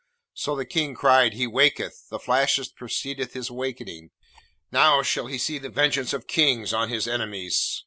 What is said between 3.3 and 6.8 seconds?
his wakening! Now shall he see the vengeance of kings